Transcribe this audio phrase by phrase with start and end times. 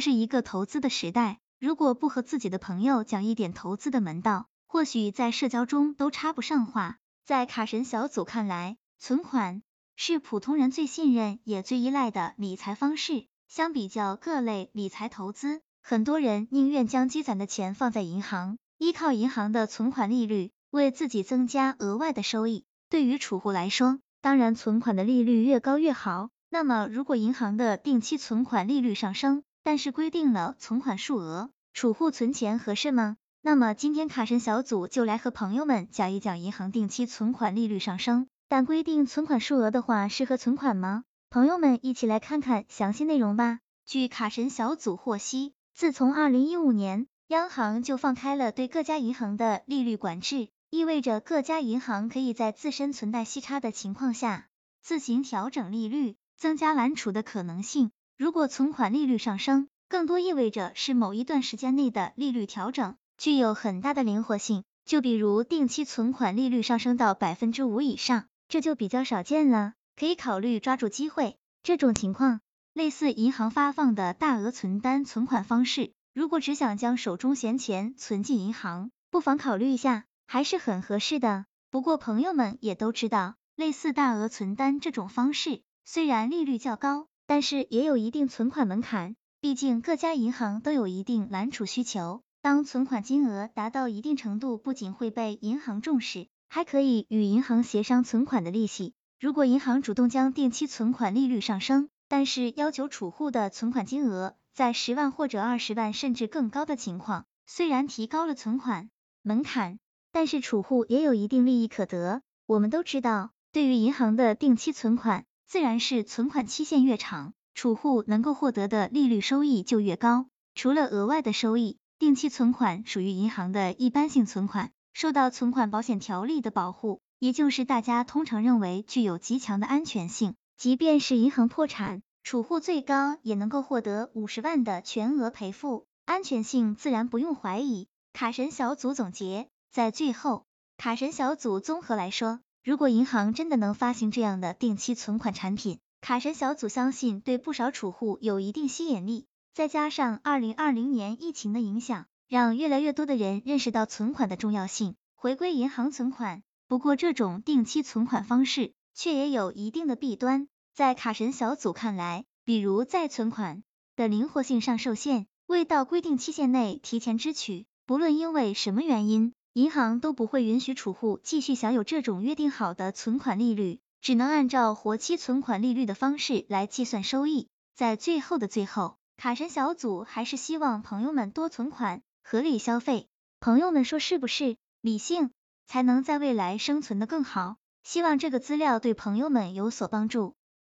[0.00, 6.96] 是一个投资的时代，如果不和自己的朋友讲一点投资的门道，或许在社交中都插不上话。
[7.24, 9.62] 在卡神小组看来，存款
[9.96, 13.26] 是普通人最信任也最依赖的理财方式。
[13.46, 22.64] 相比较各类理财投资，很多人宁愿将积攒的钱放在银行，依靠银行的存款利率，为自己增加额外的收益。
[22.88, 26.30] 对于储户来说，当然存款的利率越高越好。
[26.48, 33.16] 那么，如果银行的定期存款利率上升，但是规定了存款数额，储户存钱合适吗？
[33.42, 41.04] 那么今天卡神小组就来和朋友们讲一讲银行定期存款利率上升，但规定存款数额的话，适合存款吗？
[41.30, 43.60] 朋友们一起来看看详细内容吧。
[43.86, 54.48] 据卡神小组获悉，自从二零一五年，央行就放开了对各家银行的利率管制，意味着各家银行可以在自身存贷息差的情况下，
[54.82, 56.16] 自行调整利率。
[56.40, 57.90] 增加揽储的可能性。
[58.20, 64.62] 如果存款利率上升，更多意味着是某一段时间内的利率调整，具有很大的灵活性。
[64.84, 71.38] 就比如定期存款利率上升到百分之五以上，这就比较少见了，可以考虑抓住机会。
[71.62, 72.42] 这种情况
[72.74, 75.92] 类似银行发放的大额存单存款方式。
[76.12, 81.46] 如果只想将手中闲钱存进银行，不妨考虑一下，还是很合适的。
[81.70, 85.62] 不过朋友们也都知道，类似大额存单这种方式。
[85.86, 92.22] 虽然利率较高，但是也有一定存款门槛，毕竟各家银行都有一定揽储需求。
[92.42, 98.94] 当存款金额达到一定程度，不仅会被银行重视，还可以与银行协商存款的利息。
[99.20, 108.90] 如果银行主动将定期存款利率上升，但是要求储户的存款金额在十万或者二十万甚至更高的情况，虽然提高了存款
[109.22, 109.78] 门槛，
[110.10, 112.22] 但是储户也有一定利益可得。
[112.46, 115.26] 我们都知道，对于银行的定期存款。
[115.50, 120.26] 自然是存款期限越长，储户能够获得的利率收益就越高。
[120.54, 130.36] 除了额外的收益，定期存款属于银行的一般性存款，受到存款保险条例的保护，也就是大家通常认为具有极强的安全性。
[130.56, 137.88] 即便是银行破产，储户最高也能够获得五十万的全额赔付，安全性自然不用怀疑。
[138.12, 140.44] 卡神小组总结，在最后，
[140.76, 142.38] 卡神小组综合来说。
[142.62, 149.26] 如果银行真的能发行这样的定期存款产品，卡神小组相信对不少储户有一定吸引力。
[149.54, 156.42] 再加上二零二零年疫情的影响，让越来越多的人认识到存款的重要性，回归银行存款。
[156.68, 163.62] 不过这种定期存款方式却也有一定的弊端，在卡神小组看来，比如在存款
[163.96, 169.32] 的灵活性上受限，未到规定期限内提前支取，不论因为什么原因。
[169.52, 177.48] 银行都不会允许储户继续享有这种约定好的存款利率，只能按照活期存款利率的方式来计算收益。
[177.74, 183.08] 在最后的最后，卡神小组还是希望朋友们多存款，合理消费。
[183.40, 184.56] 朋友们说是不是？
[184.80, 185.32] 理性
[185.66, 187.56] 才能在未来生存的更好。
[187.82, 190.34] 希望这个资料对朋友们有所帮助。